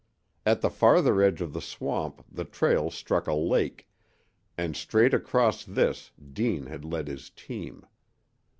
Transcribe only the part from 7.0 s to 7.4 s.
his